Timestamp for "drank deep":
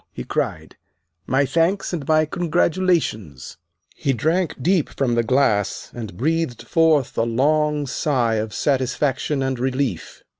4.13-4.89